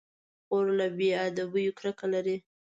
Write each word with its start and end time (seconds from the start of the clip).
خور 0.45 0.65
له 0.79 0.87
بې 0.97 1.09
ادبيو 1.27 1.75
کرکه 1.79 2.05
لري. 2.13 2.37